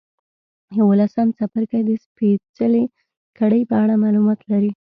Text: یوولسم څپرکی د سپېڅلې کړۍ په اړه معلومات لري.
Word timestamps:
یوولسم 0.77 1.27
څپرکی 1.37 1.81
د 1.85 1.89
سپېڅلې 2.03 2.83
کړۍ 3.37 3.61
په 3.69 3.75
اړه 3.83 3.95
معلومات 4.03 4.39
لري. 4.51 4.71